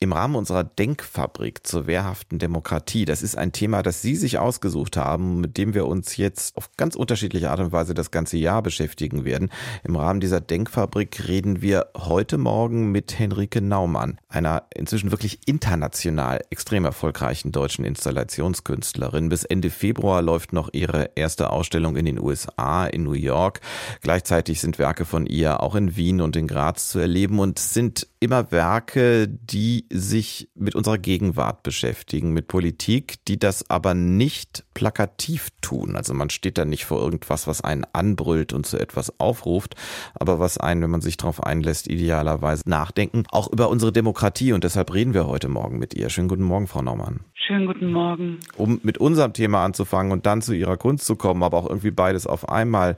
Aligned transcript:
im 0.00 0.12
Rahmen 0.12 0.36
unserer 0.36 0.62
Denkfabrik 0.62 1.66
zur 1.66 1.88
wehrhaften 1.88 2.38
Demokratie. 2.38 3.04
Das 3.04 3.22
ist 3.22 3.36
ein 3.36 3.50
Thema, 3.50 3.82
das 3.82 4.00
Sie 4.00 4.14
sich 4.14 4.38
ausgesucht 4.38 4.96
haben, 4.96 5.40
mit 5.40 5.58
dem 5.58 5.74
wir 5.74 5.86
uns 5.86 6.16
jetzt 6.16 6.56
auf 6.56 6.70
ganz 6.76 6.94
unterschiedliche 6.94 7.50
Art 7.50 7.58
und 7.58 7.72
Weise 7.72 7.94
das 7.94 8.12
ganze 8.12 8.36
Jahr 8.36 8.62
beschäftigen 8.62 9.24
werden. 9.24 9.50
Im 9.82 9.96
Rahmen 9.96 10.20
dieser 10.20 10.40
Denkfabrik 10.40 11.26
reden 11.26 11.62
wir 11.62 11.88
heute 11.96 12.38
Morgen 12.38 12.92
mit 12.92 13.18
Henrike 13.18 13.60
Naumann, 13.60 14.20
einer 14.28 14.68
inzwischen 14.72 15.10
wirklich 15.10 15.40
international 15.46 16.42
extrem 16.50 16.84
erfolgreichen 16.84 17.50
deutschen 17.50 17.84
Installationskünstlerin. 17.84 19.28
Bis 19.28 19.42
Ende 19.42 19.70
Februar 19.70 20.22
läuft 20.22 20.52
noch 20.52 20.68
ihre 20.72 21.10
erste 21.16 21.50
Ausstellung 21.50 21.96
in 21.96 22.04
den 22.04 22.20
USA, 22.20 22.86
in 22.86 23.02
New 23.02 23.14
York. 23.14 23.60
Gleichzeitig 24.02 24.60
sind 24.60 24.78
Werke 24.78 25.04
von 25.04 25.26
ihr 25.26 25.60
auch 25.60 25.74
in 25.74 25.96
Wien 25.96 26.20
und 26.20 26.36
in 26.36 26.46
Graz 26.46 26.88
zu 26.88 27.00
erleben 27.00 27.40
und 27.40 27.58
sind 27.58 28.06
immer 28.20 28.52
Werke, 28.52 29.28
die 29.28 29.87
sich 29.90 30.48
mit 30.54 30.74
unserer 30.74 30.98
Gegenwart 30.98 31.62
beschäftigen, 31.62 32.32
mit 32.32 32.48
Politik, 32.48 33.16
die 33.26 33.38
das 33.38 33.68
aber 33.70 33.94
nicht 33.94 34.64
plakativ 34.74 35.48
tun. 35.60 35.96
Also 35.96 36.14
man 36.14 36.30
steht 36.30 36.58
da 36.58 36.64
nicht 36.64 36.84
vor 36.84 37.00
irgendwas, 37.00 37.46
was 37.46 37.62
einen 37.62 37.84
anbrüllt 37.92 38.52
und 38.52 38.66
zu 38.66 38.78
etwas 38.78 39.18
aufruft, 39.20 39.74
aber 40.14 40.38
was 40.38 40.58
einen, 40.58 40.82
wenn 40.82 40.90
man 40.90 41.00
sich 41.00 41.16
darauf 41.16 41.42
einlässt, 41.42 41.88
idealerweise 41.88 42.68
nachdenken, 42.68 43.24
auch 43.30 43.50
über 43.50 43.68
unsere 43.68 43.92
Demokratie. 43.92 44.52
Und 44.52 44.64
deshalb 44.64 44.92
reden 44.92 45.14
wir 45.14 45.26
heute 45.26 45.48
Morgen 45.48 45.78
mit 45.78 45.94
ihr. 45.94 46.10
Schönen 46.10 46.28
guten 46.28 46.44
Morgen, 46.44 46.66
Frau 46.66 46.82
Naumann. 46.82 47.20
Schönen 47.34 47.66
guten 47.66 47.92
Morgen. 47.92 48.40
Um 48.56 48.80
mit 48.82 48.98
unserem 48.98 49.32
Thema 49.32 49.64
anzufangen 49.64 50.12
und 50.12 50.26
dann 50.26 50.42
zu 50.42 50.52
Ihrer 50.52 50.76
Kunst 50.76 51.06
zu 51.06 51.16
kommen, 51.16 51.42
aber 51.42 51.56
auch 51.56 51.66
irgendwie 51.66 51.90
beides 51.90 52.26
auf 52.26 52.48
einmal. 52.48 52.96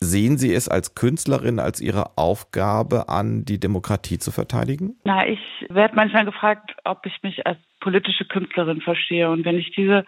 Sehen 0.00 0.36
Sie 0.36 0.52
es 0.52 0.68
als 0.68 0.94
Künstlerin 0.94 1.58
als 1.58 1.80
Ihre 1.80 2.18
Aufgabe 2.18 3.08
an, 3.08 3.44
die 3.44 3.58
Demokratie 3.58 4.18
zu 4.18 4.32
verteidigen? 4.32 4.96
Na, 5.04 5.26
ich 5.26 5.40
werde 5.70 5.96
manchmal 5.96 6.24
gefragt, 6.24 6.76
ob 6.84 7.06
ich 7.06 7.22
mich 7.22 7.46
als 7.46 7.58
politische 7.80 8.24
Künstlerin 8.24 8.80
verstehe. 8.80 9.30
Und 9.30 9.44
wenn 9.44 9.58
ich 9.58 9.70
diese 9.72 10.04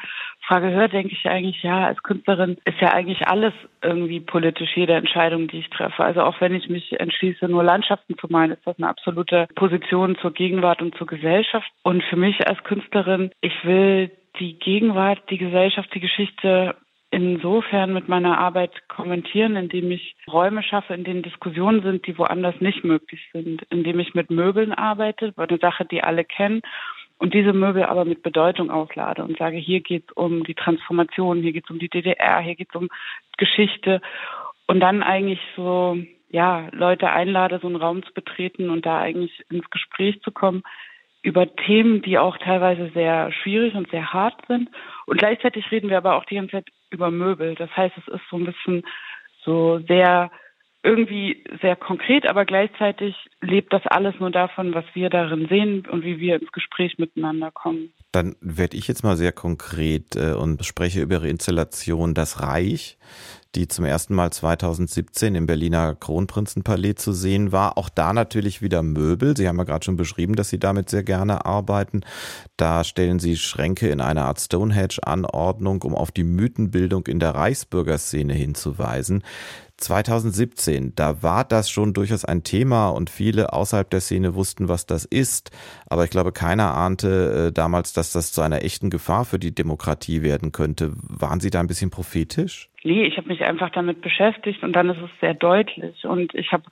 Frage 0.47 0.70
höre, 0.70 0.89
denke 0.89 1.12
ich 1.12 1.27
eigentlich, 1.27 1.62
ja, 1.62 1.87
als 1.87 2.03
Künstlerin 2.03 2.56
ist 2.65 2.81
ja 2.81 2.93
eigentlich 2.93 3.28
alles 3.28 3.53
irgendwie 3.83 4.20
politisch, 4.20 4.70
jede 4.77 4.95
Entscheidung, 4.95 5.48
die 5.48 5.59
ich 5.59 5.70
treffe. 5.70 6.03
Also 6.03 6.23
auch 6.23 6.41
wenn 6.41 6.55
ich 6.55 6.69
mich 6.69 6.98
entschließe, 6.98 7.47
nur 7.48 7.62
Landschaften 7.62 8.17
zu 8.19 8.28
malen, 8.28 8.53
ist 8.53 8.67
das 8.67 8.78
eine 8.78 8.89
absolute 8.89 9.47
Position 9.55 10.17
zur 10.21 10.33
Gegenwart 10.33 10.81
und 10.81 10.97
zur 10.97 11.06
Gesellschaft. 11.06 11.71
Und 11.83 12.03
für 12.05 12.17
mich 12.17 12.47
als 12.48 12.62
Künstlerin, 12.65 13.31
ich 13.43 13.65
will 13.65 14.11
die 14.41 14.59
Gegenwart, 14.59 15.23
die 15.31 15.39
Gesellschaft, 15.39 15.95
die 15.95 16.00
Geschichte 16.00 16.77
insofern 17.11 17.93
mit 17.93 18.09
meiner 18.09 18.39
Arbeit 18.39 18.89
kommentieren, 18.89 19.57
indem 19.57 19.91
ich 19.91 20.17
Räume 20.31 20.62
schaffe, 20.62 20.95
in 20.95 21.05
denen 21.05 21.23
Diskussionen 21.23 21.83
sind, 21.83 22.07
die 22.07 22.19
woanders 22.19 22.61
nicht 22.61 22.85
möglich 22.85 23.21
sind, 23.33 23.62
indem 23.71 24.01
ich 24.01 24.15
mit 24.15 24.31
Möbeln 24.31 24.73
arbeite, 24.73 25.33
eine 25.37 25.59
Sache, 25.59 25.84
die 25.84 26.03
alle 26.03 26.25
kennen, 26.25 26.62
und 27.19 27.33
diese 27.33 27.53
Möbel 27.53 27.84
aber 27.84 28.05
mit 28.05 28.23
Bedeutung 28.23 28.71
auflade 28.71 29.25
und 29.25 29.39
sage, 29.39 29.57
hier 29.57 29.81
geht 29.81 30.05
es 30.09 30.17
um 30.17 30.45
die 30.45 30.55
Transformation, 30.55 31.41
hier 31.41 31.53
geht 31.53 31.65
es 31.65 31.71
um 31.71 31.79
die 31.79 31.89
DDR, 31.89 32.41
hier 32.41 32.57
geht 32.57 32.69
es 32.71 32.77
um 32.77 32.89
Geschichte 33.39 34.03
und 34.67 34.81
dann 34.81 35.03
eigentlich 35.03 35.41
so, 35.57 35.97
ja, 36.29 36.69
Leute 36.73 37.11
einlade, 37.11 37.59
so 37.61 37.69
einen 37.69 37.77
Raum 37.77 38.03
zu 38.03 38.12
betreten 38.12 38.69
und 38.69 38.84
da 38.84 38.99
eigentlich 38.99 39.45
ins 39.49 39.69
Gespräch 39.71 40.21
zu 40.23 40.31
kommen, 40.31 40.62
über 41.23 41.53
Themen, 41.57 42.03
die 42.03 42.19
auch 42.19 42.37
teilweise 42.39 42.91
sehr 42.95 43.33
schwierig 43.33 43.75
und 43.75 43.91
sehr 43.91 44.12
hart 44.12 44.41
sind. 44.47 44.71
Und 45.07 45.19
gleichzeitig 45.19 45.71
reden 45.73 45.91
wir 45.91 45.97
aber 45.97 46.17
auch 46.17 46.25
die 46.25 46.37
ganze 46.37 46.53
Zeit 46.53 46.69
über 46.91 47.11
Möbel. 47.11 47.55
Das 47.55 47.75
heißt, 47.77 47.97
es 47.97 48.09
ist 48.09 48.23
so 48.31 48.37
ein 48.37 48.47
bisschen 48.47 48.83
so 49.45 49.79
sehr 49.87 50.31
irgendwie 50.87 51.45
sehr 51.61 51.75
konkret, 51.75 52.29
aber 52.29 52.45
gleichzeitig 52.45 53.17
lebt 53.41 53.73
das 53.73 53.83
alles 53.87 54.15
nur 54.20 54.31
davon, 54.31 54.73
was 54.73 54.84
wir 54.95 55.11
darin 55.11 55.48
sehen 55.48 55.87
und 55.91 56.05
wie 56.05 56.19
wir 56.20 56.41
ins 56.41 56.53
Gespräch 56.53 56.97
miteinander 56.98 57.51
kommen. 57.51 57.93
Dann 58.12 58.37
werde 58.41 58.77
ich 58.77 58.87
jetzt 58.87 59.03
mal 59.03 59.16
sehr 59.16 59.33
konkret 59.33 60.15
äh, 60.16 60.33
und 60.33 60.65
spreche 60.65 61.03
über 61.03 61.16
Ihre 61.16 61.28
Installation 61.28 62.15
Das 62.15 62.41
Reich 62.41 62.97
die 63.56 63.69
zum 63.69 63.87
ersten 63.87 64.15
Mal 64.15 64.31
2017 64.31 65.34
im 65.34 65.47
Berliner 65.47 65.94
Kronprinzenpalais 65.94 66.97
zu 66.97 67.12
sehen 67.12 67.53
war. 67.53 67.78
Auch 67.78 67.88
da 67.88 68.12
natürlich 68.12 68.61
wieder 68.61 68.82
Möbel. 68.82 69.37
Sie 69.37 69.49
haben 69.49 69.56
ja 69.56 69.65
gerade 69.65 69.84
schon 69.84 69.97
beschrieben, 69.97 70.37
dass 70.37 70.50
Sie 70.50 70.59
damit 70.59 70.91
sehr 70.91 71.03
gerne 71.03 71.47
arbeiten. 71.47 72.03
Da 72.56 72.84
stellen 72.84 73.19
Sie 73.19 73.37
Schränke 73.37 73.88
in 73.88 74.00
einer 74.00 74.27
Art 74.27 74.41
Stonehenge-Anordnung, 74.41 75.82
um 75.82 75.94
auf 75.94 76.12
die 76.12 76.25
Mythenbildung 76.25 77.06
in 77.06 77.19
der 77.19 77.34
Reichsbürgerszene 77.34 78.34
hinzuweisen. 78.34 79.25
2017, 79.78 80.94
da 80.94 81.22
war 81.22 81.44
das 81.44 81.70
schon 81.70 81.92
durchaus 81.92 82.25
ein 82.25 82.42
Thema 82.44 82.88
und 82.88 83.10
viele 83.10 83.53
außerhalb 83.53 83.88
der 83.91 84.00
Szene 84.00 84.34
wussten, 84.34 84.69
was 84.69 84.87
das 84.87 85.04
ist. 85.04 85.50
Aber 85.87 86.04
ich 86.04 86.10
glaube, 86.10 86.32
keiner 86.32 86.75
ahnte 86.75 87.48
äh, 87.48 87.53
damals, 87.53 87.92
dass 87.92 88.12
das 88.12 88.32
zu 88.32 88.41
einer 88.41 88.62
echten 88.62 88.91
Gefahr 88.91 89.25
für 89.25 89.38
die 89.38 89.54
Demokratie 89.54 90.22
werden 90.22 90.53
könnte. 90.53 90.92
Waren 90.94 91.41
Sie 91.41 91.50
da 91.50 91.60
ein 91.60 91.66
bisschen 91.66 91.91
prophetisch? 91.91 92.70
Nee, 92.87 93.03
ich 93.03 93.17
habe 93.17 93.27
mich 93.27 93.43
einfach 93.43 93.71
damit 93.71 94.01
beschäftigt 94.01 94.63
und 94.63 94.73
dann 94.73 94.89
ist 94.89 95.03
es 95.03 95.11
sehr 95.21 95.35
deutlich. 95.35 96.05
Und 96.05 96.33
ich 96.37 96.53
habe 96.53 96.63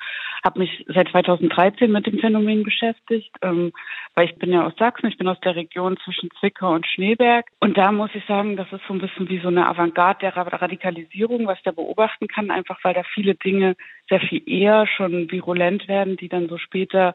hab 0.45 0.57
mich 0.57 0.85
seit 0.87 1.09
2013 1.09 1.91
mit 1.91 2.07
dem 2.07 2.21
Phänomen 2.21 2.63
beschäftigt, 2.63 3.35
ähm, 3.43 3.73
weil 4.15 4.27
ich 4.27 4.37
bin 4.37 4.53
ja 4.53 4.65
aus 4.65 4.75
Sachsen, 4.79 5.09
ich 5.09 5.19
bin 5.19 5.27
aus 5.27 5.41
der 5.41 5.57
Region 5.57 5.97
zwischen 6.05 6.31
Zwickau 6.39 6.73
und 6.73 6.87
Schneeberg. 6.87 7.47
Und 7.59 7.77
da 7.77 7.91
muss 7.91 8.11
ich 8.15 8.25
sagen, 8.27 8.57
das 8.57 8.73
ist 8.73 8.83
so 8.87 8.95
ein 8.95 9.01
bisschen 9.01 9.29
wie 9.29 9.41
so 9.41 9.49
eine 9.49 9.67
Avantgarde 9.67 10.21
der 10.21 10.37
Radikalisierung, 10.37 11.49
was 11.49 11.59
ich 11.59 11.65
da 11.65 11.73
beobachten 11.73 12.29
kann, 12.29 12.53
einfach 12.53 12.79
weil 12.85 12.95
da 12.95 13.03
viele 13.03 13.35
Dinge 13.35 13.75
sehr 14.09 14.21
viel 14.21 14.49
eher 14.49 14.87
schon 14.87 15.33
virulent 15.33 15.89
werden, 15.89 16.17
die 16.17 16.29
dann 16.29 16.49
so 16.49 16.59
später 16.59 17.15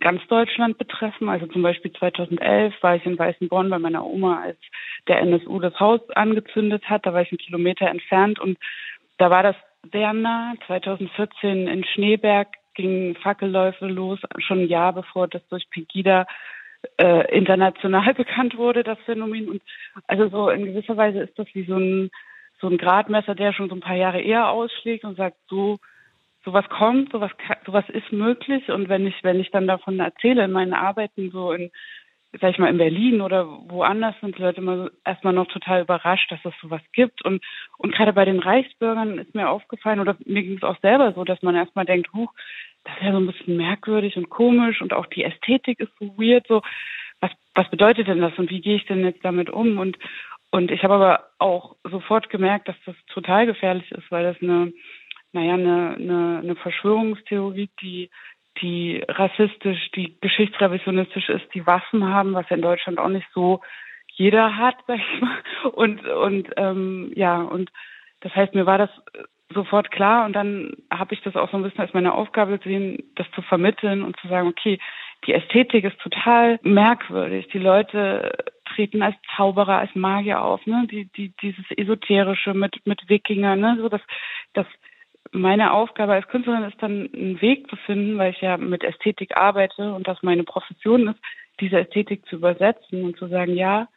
ganz 0.00 0.26
Deutschland 0.28 0.78
betreffen. 0.78 1.28
Also 1.28 1.46
zum 1.46 1.62
Beispiel 1.62 1.92
2011 1.92 2.74
war 2.82 2.96
ich 2.96 3.06
in 3.06 3.18
Weißenborn 3.18 3.70
bei 3.70 3.78
meiner 3.78 4.04
Oma, 4.04 4.42
als 4.42 4.58
der 5.06 5.20
NSU 5.20 5.60
das 5.60 5.78
Haus 5.80 6.00
angezündet 6.10 6.88
hat. 6.88 7.06
Da 7.06 7.12
war 7.12 7.22
ich 7.22 7.30
einen 7.30 7.38
Kilometer 7.38 7.88
entfernt 7.88 8.38
und 8.38 8.58
da 9.18 9.30
war 9.30 9.42
das 9.42 9.56
sehr 9.92 10.12
nah. 10.12 10.54
2014 10.66 11.68
in 11.68 11.84
Schneeberg 11.84 12.48
gingen 12.74 13.16
Fackelläufe 13.16 13.86
los, 13.86 14.20
schon 14.38 14.60
ein 14.60 14.68
Jahr 14.68 14.92
bevor 14.92 15.26
das 15.26 15.46
durch 15.48 15.68
Pegida 15.70 16.26
äh, 16.96 17.36
international 17.36 18.14
bekannt 18.14 18.56
wurde, 18.56 18.84
das 18.84 18.98
Phänomen. 19.04 19.48
Und 19.48 19.62
also 20.06 20.28
so 20.28 20.48
in 20.50 20.66
gewisser 20.66 20.96
Weise 20.96 21.20
ist 21.20 21.38
das 21.38 21.48
wie 21.54 21.64
so 21.64 21.76
ein 21.76 22.10
so 22.60 22.68
ein 22.68 22.78
Gradmesser, 22.78 23.34
der 23.34 23.52
schon 23.52 23.68
so 23.68 23.76
ein 23.76 23.80
paar 23.80 23.96
Jahre 23.96 24.20
eher 24.20 24.48
ausschlägt 24.48 25.04
und 25.04 25.16
sagt, 25.16 25.36
so 25.48 25.78
sowas 26.48 26.68
kommt, 26.70 27.12
sowas, 27.12 27.30
sowas 27.66 27.84
ist 27.88 28.10
möglich. 28.10 28.68
Und 28.70 28.88
wenn 28.88 29.06
ich, 29.06 29.22
wenn 29.22 29.40
ich 29.40 29.50
dann 29.50 29.66
davon 29.66 30.00
erzähle 30.00 30.44
in 30.44 30.52
meinen 30.52 30.72
Arbeiten, 30.72 31.30
so 31.30 31.52
in, 31.52 31.70
sag 32.40 32.50
ich 32.50 32.58
mal, 32.58 32.70
in 32.70 32.78
Berlin 32.78 33.20
oder 33.20 33.46
woanders, 33.46 34.14
sind 34.20 34.36
die 34.38 34.42
Leute 34.42 34.60
immer 34.60 34.90
erstmal 35.04 35.34
noch 35.34 35.46
total 35.48 35.82
überrascht, 35.82 36.30
dass 36.30 36.40
es 36.44 36.54
sowas 36.62 36.82
gibt. 36.92 37.24
Und, 37.24 37.44
und 37.76 37.94
gerade 37.94 38.12
bei 38.12 38.24
den 38.24 38.38
Reichsbürgern 38.38 39.18
ist 39.18 39.34
mir 39.34 39.50
aufgefallen, 39.50 40.00
oder 40.00 40.16
mir 40.24 40.42
ging 40.42 40.56
es 40.56 40.62
auch 40.62 40.78
selber 40.80 41.12
so, 41.12 41.24
dass 41.24 41.42
man 41.42 41.54
erstmal 41.54 41.84
denkt, 41.84 42.12
huch, 42.14 42.32
das 42.84 42.96
ist 42.96 43.02
ja 43.02 43.12
so 43.12 43.18
ein 43.18 43.26
bisschen 43.26 43.56
merkwürdig 43.56 44.16
und 44.16 44.30
komisch 44.30 44.80
und 44.80 44.92
auch 44.92 45.06
die 45.06 45.24
Ästhetik 45.24 45.80
ist 45.80 45.92
so 45.98 46.06
weird, 46.16 46.46
so, 46.46 46.62
was, 47.20 47.30
was 47.54 47.68
bedeutet 47.70 48.08
denn 48.08 48.20
das 48.20 48.38
und 48.38 48.50
wie 48.50 48.60
gehe 48.60 48.76
ich 48.76 48.86
denn 48.86 49.04
jetzt 49.04 49.24
damit 49.24 49.50
um? 49.50 49.78
Und, 49.78 49.98
und 50.50 50.70
ich 50.70 50.82
habe 50.82 50.94
aber 50.94 51.24
auch 51.38 51.76
sofort 51.84 52.30
gemerkt, 52.30 52.68
dass 52.68 52.76
das 52.86 52.94
total 53.08 53.46
gefährlich 53.46 53.90
ist, 53.92 54.10
weil 54.10 54.24
das 54.24 54.40
eine, 54.40 54.72
naja, 55.38 55.54
eine, 55.54 55.94
eine, 55.96 56.40
eine 56.42 56.56
Verschwörungstheorie, 56.56 57.70
die, 57.80 58.10
die 58.60 59.04
rassistisch, 59.08 59.90
die 59.92 60.16
geschichtsrevisionistisch 60.20 61.28
ist, 61.28 61.46
die 61.54 61.66
Waffen 61.66 62.04
haben, 62.08 62.34
was 62.34 62.50
in 62.50 62.60
Deutschland 62.62 62.98
auch 62.98 63.08
nicht 63.08 63.28
so 63.32 63.60
jeder 64.14 64.56
hat, 64.56 64.74
sag 64.86 64.98
ich 64.98 65.20
mal. 65.20 65.70
Und, 65.72 66.04
und 66.06 66.50
ähm, 66.56 67.12
ja, 67.14 67.40
und 67.40 67.70
das 68.20 68.34
heißt, 68.34 68.54
mir 68.54 68.66
war 68.66 68.78
das 68.78 68.90
sofort 69.54 69.90
klar 69.92 70.26
und 70.26 70.34
dann 70.34 70.72
habe 70.92 71.14
ich 71.14 71.22
das 71.22 71.36
auch 71.36 71.50
so 71.50 71.56
ein 71.56 71.62
bisschen 71.62 71.80
als 71.80 71.94
meine 71.94 72.12
Aufgabe 72.12 72.58
gesehen, 72.58 73.02
das 73.14 73.30
zu 73.30 73.40
vermitteln 73.42 74.02
und 74.02 74.18
zu 74.20 74.28
sagen, 74.28 74.48
okay, 74.48 74.78
die 75.26 75.32
Ästhetik 75.32 75.84
ist 75.84 75.98
total 76.00 76.58
merkwürdig. 76.62 77.48
Die 77.48 77.58
Leute 77.58 78.32
treten 78.74 79.02
als 79.02 79.16
Zauberer, 79.36 79.78
als 79.78 79.94
Magier 79.94 80.42
auf, 80.42 80.64
ne? 80.66 80.86
Die, 80.90 81.06
die, 81.16 81.32
dieses 81.40 81.64
Esoterische 81.76 82.54
mit, 82.54 82.86
mit 82.86 83.08
Wikinger, 83.08 83.56
ne? 83.56 83.78
So 83.80 83.88
das, 83.88 84.02
das 84.52 84.66
meine 85.32 85.72
Aufgabe 85.72 86.12
als 86.12 86.28
Künstlerin 86.28 86.64
ist 86.64 86.80
dann 86.82 87.08
einen 87.12 87.40
Weg 87.40 87.68
zu 87.68 87.76
finden, 87.76 88.18
weil 88.18 88.32
ich 88.32 88.40
ja 88.40 88.56
mit 88.56 88.84
Ästhetik 88.84 89.36
arbeite 89.36 89.92
und 89.92 90.06
das 90.08 90.22
meine 90.22 90.44
Profession 90.44 91.08
ist, 91.08 91.20
diese 91.60 91.78
Ästhetik 91.78 92.26
zu 92.26 92.36
übersetzen 92.36 93.04
und 93.04 93.16
zu 93.16 93.26
sagen, 93.28 93.54
ja, 93.54 93.88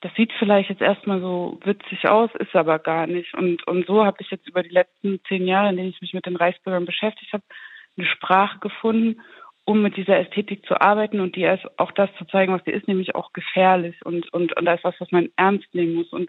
das 0.00 0.12
sieht 0.16 0.32
vielleicht 0.38 0.68
jetzt 0.68 0.82
erstmal 0.82 1.20
so 1.20 1.60
witzig 1.64 2.08
aus, 2.08 2.30
ist 2.38 2.54
aber 2.56 2.80
gar 2.80 3.06
nicht. 3.06 3.34
Und, 3.34 3.66
und 3.68 3.86
so 3.86 4.04
habe 4.04 4.16
ich 4.20 4.30
jetzt 4.30 4.48
über 4.48 4.62
die 4.62 4.70
letzten 4.70 5.20
zehn 5.28 5.46
Jahre, 5.46 5.70
in 5.70 5.76
denen 5.76 5.90
ich 5.90 6.00
mich 6.00 6.12
mit 6.12 6.26
den 6.26 6.36
Reichsbürgern 6.36 6.84
beschäftigt 6.84 7.32
habe, 7.32 7.44
eine 7.96 8.06
Sprache 8.06 8.58
gefunden, 8.58 9.20
um 9.64 9.80
mit 9.80 9.96
dieser 9.96 10.18
Ästhetik 10.18 10.66
zu 10.66 10.80
arbeiten 10.80 11.20
und 11.20 11.36
die 11.36 11.46
als 11.46 11.60
auch 11.76 11.92
das 11.92 12.10
zu 12.18 12.24
zeigen, 12.24 12.52
was 12.52 12.64
sie 12.64 12.72
ist, 12.72 12.88
nämlich 12.88 13.14
auch 13.14 13.32
gefährlich 13.32 13.94
und, 14.04 14.32
und, 14.32 14.56
und 14.56 14.68
als 14.68 14.82
was, 14.82 14.94
was 14.98 15.12
man 15.12 15.28
ernst 15.36 15.72
nehmen 15.72 15.94
muss. 15.94 16.12
Und 16.12 16.28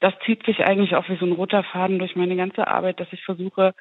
das 0.00 0.14
zieht 0.24 0.44
sich 0.44 0.64
eigentlich 0.64 0.94
auch 0.94 1.08
wie 1.08 1.16
so 1.16 1.26
ein 1.26 1.32
roter 1.32 1.64
Faden 1.64 1.98
durch 1.98 2.16
meine 2.16 2.36
ganze 2.36 2.68
Arbeit, 2.68 3.00
dass 3.00 3.12
ich 3.12 3.24
versuche, 3.24 3.74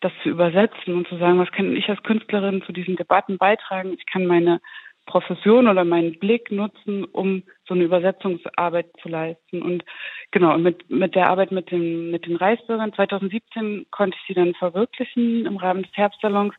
das 0.00 0.12
zu 0.22 0.28
übersetzen 0.28 0.94
und 0.94 1.08
zu 1.08 1.16
sagen, 1.16 1.38
was 1.38 1.50
kann 1.52 1.74
ich 1.76 1.88
als 1.88 2.02
Künstlerin 2.02 2.62
zu 2.62 2.72
diesen 2.72 2.96
Debatten 2.96 3.38
beitragen? 3.38 3.94
Ich 3.98 4.04
kann 4.06 4.26
meine 4.26 4.60
Profession 5.06 5.68
oder 5.68 5.84
meinen 5.84 6.18
Blick 6.18 6.50
nutzen, 6.50 7.04
um 7.04 7.42
so 7.66 7.74
eine 7.74 7.84
Übersetzungsarbeit 7.84 8.86
zu 9.02 9.08
leisten. 9.08 9.62
Und 9.62 9.84
genau, 10.30 10.56
mit, 10.58 10.88
mit 10.90 11.14
der 11.14 11.28
Arbeit 11.28 11.52
mit 11.52 11.70
den, 11.70 12.10
mit 12.10 12.26
den 12.26 12.36
Reichsbürgern 12.36 12.92
2017 12.92 13.86
konnte 13.90 14.16
ich 14.20 14.26
sie 14.26 14.34
dann 14.34 14.54
verwirklichen 14.54 15.46
im 15.46 15.56
Rahmen 15.56 15.82
des 15.82 15.92
Herbstsalons, 15.94 16.54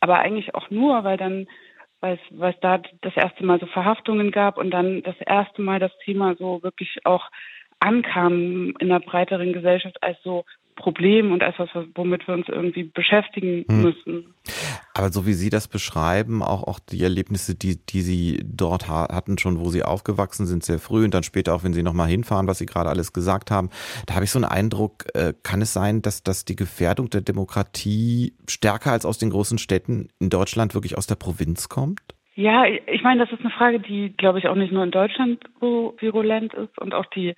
aber 0.00 0.18
eigentlich 0.18 0.54
auch 0.54 0.70
nur, 0.70 1.04
weil 1.04 1.16
dann, 1.16 1.46
weil 2.00 2.14
es, 2.14 2.38
weil 2.38 2.52
es 2.52 2.60
da 2.60 2.80
das 3.00 3.16
erste 3.16 3.44
Mal 3.44 3.60
so 3.60 3.66
Verhaftungen 3.66 4.30
gab 4.30 4.58
und 4.58 4.70
dann 4.70 5.02
das 5.02 5.16
erste 5.20 5.62
Mal 5.62 5.78
das 5.78 5.96
Thema 6.04 6.34
so 6.36 6.62
wirklich 6.62 6.98
auch 7.04 7.30
ankam 7.84 8.74
in 8.78 8.88
der 8.88 9.00
breiteren 9.00 9.52
Gesellschaft 9.52 10.02
als 10.02 10.16
so 10.24 10.44
Problem 10.76 11.30
und 11.32 11.42
als 11.42 11.58
was, 11.58 11.68
womit 11.94 12.26
wir 12.26 12.34
uns 12.34 12.48
irgendwie 12.48 12.84
beschäftigen 12.84 13.64
hm. 13.68 13.82
müssen. 13.82 14.34
Aber 14.92 15.10
so 15.10 15.26
wie 15.26 15.32
Sie 15.32 15.50
das 15.50 15.68
beschreiben, 15.68 16.42
auch, 16.42 16.64
auch 16.64 16.78
die 16.78 17.02
Erlebnisse, 17.02 17.54
die, 17.54 17.84
die 17.84 18.00
Sie 18.00 18.44
dort 18.44 18.88
hatten, 18.88 19.38
schon 19.38 19.60
wo 19.60 19.68
Sie 19.70 19.82
aufgewachsen 19.82 20.46
sind, 20.46 20.64
sehr 20.64 20.78
früh 20.78 21.04
und 21.04 21.14
dann 21.14 21.22
später 21.22 21.54
auch, 21.54 21.64
wenn 21.64 21.74
Sie 21.74 21.82
nochmal 21.82 22.08
hinfahren, 22.08 22.46
was 22.46 22.58
Sie 22.58 22.66
gerade 22.66 22.90
alles 22.90 23.12
gesagt 23.12 23.50
haben, 23.50 23.70
da 24.06 24.14
habe 24.14 24.24
ich 24.24 24.30
so 24.30 24.38
einen 24.38 24.44
Eindruck, 24.44 25.04
äh, 25.14 25.32
kann 25.42 25.62
es 25.62 25.72
sein, 25.72 26.02
dass, 26.02 26.22
dass 26.22 26.44
die 26.44 26.56
Gefährdung 26.56 27.10
der 27.10 27.20
Demokratie 27.20 28.34
stärker 28.48 28.92
als 28.92 29.06
aus 29.06 29.18
den 29.18 29.30
großen 29.30 29.58
Städten 29.58 30.08
in 30.20 30.30
Deutschland 30.30 30.74
wirklich 30.74 30.96
aus 30.96 31.06
der 31.06 31.16
Provinz 31.16 31.68
kommt? 31.68 32.00
Ja, 32.36 32.64
ich 32.64 33.02
meine, 33.02 33.24
das 33.24 33.32
ist 33.32 33.40
eine 33.40 33.50
Frage, 33.50 33.78
die, 33.78 34.12
glaube 34.16 34.40
ich, 34.40 34.48
auch 34.48 34.56
nicht 34.56 34.72
nur 34.72 34.82
in 34.82 34.90
Deutschland 34.90 35.44
so 35.60 35.94
virulent 36.00 36.52
ist 36.54 36.76
und 36.80 36.92
auch 36.92 37.06
die 37.06 37.34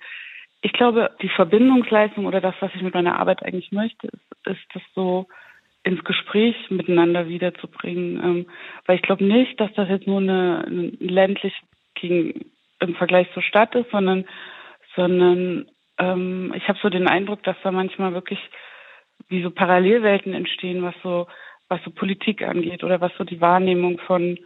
ich 0.61 0.73
glaube, 0.73 1.11
die 1.21 1.29
Verbindungsleistung 1.29 2.25
oder 2.25 2.41
das, 2.41 2.55
was 2.59 2.71
ich 2.75 2.81
mit 2.81 2.93
meiner 2.93 3.19
Arbeit 3.19 3.43
eigentlich 3.43 3.71
möchte, 3.71 4.07
ist, 4.07 4.47
ist 4.47 4.65
das 4.73 4.83
so 4.95 5.27
ins 5.83 6.03
Gespräch 6.03 6.55
miteinander 6.69 7.27
wiederzubringen. 7.27 8.23
Ähm, 8.23 8.45
weil 8.85 8.97
ich 8.97 9.01
glaube 9.01 9.23
nicht, 9.23 9.59
dass 9.59 9.71
das 9.73 9.87
jetzt 9.87 10.07
nur 10.07 10.19
eine, 10.19 10.65
eine 10.65 10.87
ländlich 10.99 11.53
gegen, 11.95 12.51
im 12.79 12.95
Vergleich 12.95 13.31
zur 13.33 13.43
Stadt 13.43 13.73
ist, 13.75 13.89
sondern, 13.91 14.25
sondern 14.95 15.67
ähm, 15.97 16.53
ich 16.55 16.67
habe 16.67 16.79
so 16.81 16.89
den 16.89 17.07
Eindruck, 17.07 17.43
dass 17.43 17.55
da 17.63 17.71
manchmal 17.71 18.13
wirklich 18.13 18.39
wie 19.29 19.41
so 19.41 19.49
Parallelwelten 19.49 20.33
entstehen, 20.33 20.83
was 20.83 20.95
so, 21.03 21.27
was 21.69 21.81
so 21.83 21.91
Politik 21.91 22.43
angeht 22.43 22.83
oder 22.83 23.01
was 23.01 23.11
so 23.17 23.23
die 23.23 23.41
Wahrnehmung 23.41 23.99
von 23.99 24.37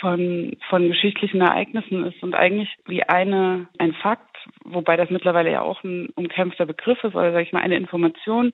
von, 0.00 0.56
von 0.68 0.88
geschichtlichen 0.88 1.40
Ereignissen 1.40 2.04
ist 2.04 2.22
und 2.22 2.34
eigentlich 2.34 2.68
wie 2.86 3.02
eine, 3.02 3.68
ein 3.78 3.94
Fakt, 3.94 4.36
wobei 4.64 4.96
das 4.96 5.10
mittlerweile 5.10 5.50
ja 5.50 5.62
auch 5.62 5.82
ein 5.84 6.10
umkämpfter 6.14 6.66
Begriff 6.66 7.02
ist, 7.04 7.14
oder 7.14 7.32
sage 7.32 7.44
ich 7.44 7.52
mal, 7.52 7.62
eine 7.62 7.76
Information 7.76 8.52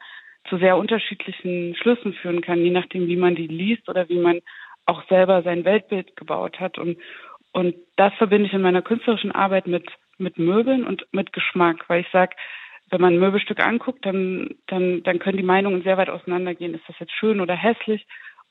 zu 0.48 0.58
sehr 0.58 0.76
unterschiedlichen 0.76 1.74
Schlüssen 1.76 2.14
führen 2.14 2.40
kann, 2.40 2.58
je 2.58 2.70
nachdem, 2.70 3.06
wie 3.06 3.16
man 3.16 3.34
die 3.34 3.46
liest 3.46 3.88
oder 3.88 4.08
wie 4.08 4.18
man 4.18 4.40
auch 4.86 5.06
selber 5.08 5.42
sein 5.42 5.64
Weltbild 5.64 6.16
gebaut 6.16 6.58
hat. 6.60 6.78
Und, 6.78 6.98
und 7.52 7.74
das 7.96 8.12
verbinde 8.14 8.46
ich 8.46 8.52
in 8.54 8.62
meiner 8.62 8.82
künstlerischen 8.82 9.32
Arbeit 9.32 9.66
mit, 9.66 9.86
mit 10.18 10.38
Möbeln 10.38 10.84
und 10.86 11.06
mit 11.12 11.32
Geschmack, 11.32 11.84
weil 11.88 12.00
ich 12.00 12.08
sage, 12.10 12.34
wenn 12.90 13.00
man 13.00 13.14
ein 13.14 13.20
Möbelstück 13.20 13.64
anguckt, 13.64 14.04
dann, 14.04 14.56
dann, 14.66 15.02
dann 15.04 15.20
können 15.20 15.36
die 15.36 15.44
Meinungen 15.44 15.82
sehr 15.82 15.96
weit 15.96 16.10
auseinandergehen. 16.10 16.74
Ist 16.74 16.88
das 16.88 16.98
jetzt 16.98 17.12
schön 17.12 17.40
oder 17.40 17.54
hässlich? 17.54 18.06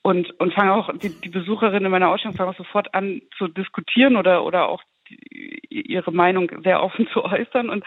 Und, 0.10 0.40
und 0.40 0.54
fangen 0.56 0.72
auch, 0.72 0.92
die, 0.98 1.10
die 1.22 1.30
Besucherinnen 1.30 1.86
in 1.86 1.92
meiner 1.92 2.10
Ausstellung 2.10 2.36
fangen 2.36 2.50
auch 2.50 2.58
sofort 2.58 2.96
an 2.96 3.22
zu 3.38 3.48
diskutieren 3.48 4.18
oder, 4.18 4.44
oder 4.44 4.68
auch 4.68 4.82
die, 5.08 5.60
ihre 5.70 6.12
Meinung 6.12 6.52
sehr 6.64 6.82
offen 6.82 7.08
zu 7.14 7.24
äußern. 7.24 7.70
Und, 7.70 7.84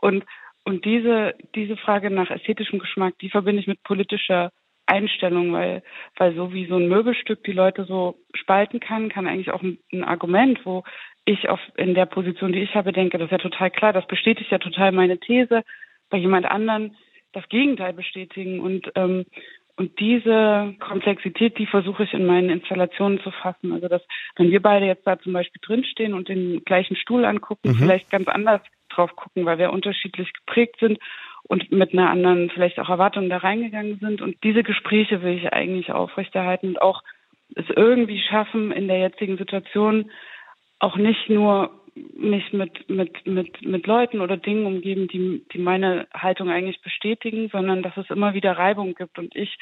und, 0.00 0.24
und 0.62 0.84
diese, 0.84 1.34
diese 1.56 1.76
Frage 1.76 2.10
nach 2.10 2.30
ästhetischem 2.30 2.78
Geschmack, 2.78 3.14
die 3.20 3.28
verbinde 3.28 3.60
ich 3.60 3.66
mit 3.66 3.82
politischer 3.82 4.52
Einstellung, 4.86 5.52
weil, 5.52 5.82
weil 6.16 6.36
so 6.36 6.52
wie 6.52 6.66
so 6.66 6.76
ein 6.76 6.88
Möbelstück 6.88 7.42
die 7.42 7.52
Leute 7.52 7.86
so 7.86 8.20
spalten 8.34 8.78
kann, 8.78 9.08
kann 9.08 9.26
eigentlich 9.26 9.50
auch 9.50 9.62
ein, 9.62 9.78
ein 9.92 10.04
Argument, 10.04 10.60
wo 10.64 10.84
ich 11.24 11.48
auf, 11.48 11.58
in 11.76 11.94
der 11.94 12.06
Position, 12.06 12.52
die 12.52 12.62
ich 12.62 12.76
habe, 12.76 12.92
denke, 12.92 13.18
das 13.18 13.26
ist 13.26 13.32
ja 13.32 13.38
total 13.38 13.72
klar, 13.72 13.92
das 13.92 14.06
bestätigt 14.06 14.52
ja 14.52 14.58
total 14.58 14.92
meine 14.92 15.18
These, 15.18 15.64
bei 16.08 16.18
jemand 16.18 16.46
anderen 16.46 16.96
das 17.32 17.48
Gegenteil 17.48 17.94
bestätigen. 17.94 18.60
Und, 18.60 18.92
ähm, 18.94 19.24
und 19.76 19.98
diese 19.98 20.74
Komplexität, 20.78 21.58
die 21.58 21.66
versuche 21.66 22.04
ich 22.04 22.14
in 22.14 22.26
meinen 22.26 22.48
Installationen 22.48 23.20
zu 23.20 23.32
fassen. 23.32 23.72
Also 23.72 23.88
dass, 23.88 24.02
wenn 24.36 24.50
wir 24.50 24.62
beide 24.62 24.86
jetzt 24.86 25.06
da 25.06 25.18
zum 25.18 25.32
Beispiel 25.32 25.60
drinstehen 25.64 26.14
und 26.14 26.28
den 26.28 26.64
gleichen 26.64 26.96
Stuhl 26.96 27.24
angucken, 27.24 27.70
mhm. 27.70 27.74
vielleicht 27.74 28.10
ganz 28.10 28.28
anders 28.28 28.60
drauf 28.90 29.16
gucken, 29.16 29.44
weil 29.44 29.58
wir 29.58 29.72
unterschiedlich 29.72 30.32
geprägt 30.32 30.76
sind 30.78 30.98
und 31.42 31.72
mit 31.72 31.92
einer 31.92 32.08
anderen 32.08 32.50
vielleicht 32.50 32.78
auch 32.78 32.88
Erwartung 32.88 33.28
da 33.28 33.38
reingegangen 33.38 33.98
sind. 33.98 34.22
Und 34.22 34.42
diese 34.44 34.62
Gespräche 34.62 35.22
will 35.22 35.36
ich 35.36 35.52
eigentlich 35.52 35.90
aufrechterhalten 35.90 36.68
und 36.68 36.82
auch 36.82 37.02
es 37.56 37.66
irgendwie 37.74 38.20
schaffen, 38.20 38.70
in 38.70 38.86
der 38.86 38.98
jetzigen 38.98 39.36
Situation 39.38 40.10
auch 40.78 40.96
nicht 40.96 41.28
nur 41.28 41.83
mich 41.94 42.52
mit, 42.52 42.88
mit, 42.88 43.26
mit, 43.26 43.62
mit 43.62 43.86
Leuten 43.86 44.20
oder 44.20 44.36
Dingen 44.36 44.66
umgeben, 44.66 45.08
die, 45.08 45.44
die 45.52 45.58
meine 45.58 46.06
Haltung 46.12 46.50
eigentlich 46.50 46.80
bestätigen, 46.82 47.48
sondern 47.50 47.82
dass 47.82 47.96
es 47.96 48.10
immer 48.10 48.34
wieder 48.34 48.52
Reibung 48.52 48.94
gibt 48.94 49.18
und 49.18 49.34
ich 49.36 49.56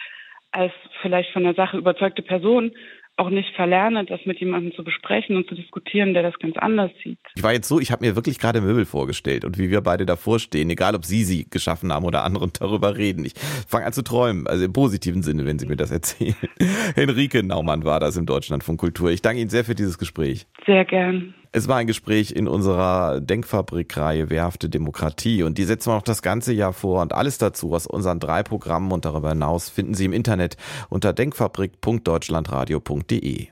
als 0.50 0.72
vielleicht 1.00 1.32
von 1.32 1.44
der 1.44 1.54
Sache 1.54 1.78
überzeugte 1.78 2.22
Person 2.22 2.72
auch 3.16 3.28
nicht 3.28 3.54
verlerne, 3.54 4.04
das 4.06 4.20
mit 4.24 4.40
jemandem 4.40 4.74
zu 4.74 4.84
besprechen 4.84 5.36
und 5.36 5.46
zu 5.46 5.54
diskutieren, 5.54 6.14
der 6.14 6.22
das 6.22 6.38
ganz 6.38 6.56
anders 6.56 6.90
sieht. 7.04 7.18
Ich 7.34 7.42
war 7.42 7.52
jetzt 7.52 7.68
so, 7.68 7.78
ich 7.78 7.92
habe 7.92 8.04
mir 8.04 8.16
wirklich 8.16 8.38
gerade 8.38 8.60
Möbel 8.60 8.86
vorgestellt 8.86 9.44
und 9.44 9.58
wie 9.58 9.70
wir 9.70 9.82
beide 9.82 10.06
davor 10.06 10.38
stehen, 10.38 10.70
egal 10.70 10.94
ob 10.94 11.04
Sie 11.04 11.22
sie 11.24 11.46
geschaffen 11.48 11.92
haben 11.92 12.06
oder 12.06 12.24
andere 12.24 12.44
und 12.44 12.60
darüber 12.60 12.96
reden. 12.96 13.24
Ich 13.24 13.34
fange 13.68 13.86
an 13.86 13.92
zu 13.92 14.02
träumen, 14.02 14.46
also 14.46 14.64
im 14.64 14.72
positiven 14.72 15.22
Sinne, 15.22 15.44
wenn 15.44 15.58
Sie 15.58 15.66
mir 15.66 15.76
das 15.76 15.90
erzählen. 15.90 16.36
Henrike 16.94 17.42
Naumann 17.42 17.84
war 17.84 18.00
das 18.00 18.16
im 18.16 18.24
Deutschlandfunk 18.24 18.80
Kultur. 18.80 19.10
Ich 19.10 19.20
danke 19.20 19.40
Ihnen 19.40 19.50
sehr 19.50 19.64
für 19.64 19.74
dieses 19.74 19.98
Gespräch. 19.98 20.46
Sehr 20.64 20.84
gern. 20.86 21.34
Es 21.54 21.68
war 21.68 21.76
ein 21.76 21.86
Gespräch 21.86 22.32
in 22.32 22.48
unserer 22.48 23.20
Denkfabrik-Reihe 23.20 24.30
Wehrhafte 24.30 24.70
Demokratie 24.70 25.42
und 25.42 25.58
die 25.58 25.64
setzen 25.64 25.90
wir 25.90 25.96
noch 25.96 26.02
das 26.02 26.22
ganze 26.22 26.54
Jahr 26.54 26.72
vor 26.72 27.02
und 27.02 27.12
alles 27.12 27.36
dazu 27.36 27.74
aus 27.74 27.86
unseren 27.86 28.20
drei 28.20 28.42
Programmen 28.42 28.90
und 28.90 29.04
darüber 29.04 29.28
hinaus 29.28 29.68
finden 29.68 29.92
Sie 29.92 30.06
im 30.06 30.14
Internet 30.14 30.56
unter 30.88 31.12
denkfabrik.deutschlandradio.de. 31.12 33.48